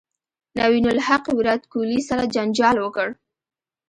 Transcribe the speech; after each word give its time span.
نوین 0.59 0.85
الحق 0.93 1.25
ویرات 1.35 1.61
کوهلي 1.71 1.99
سره 2.09 2.23
جنجال 2.35 2.77
وکړ 2.81 3.07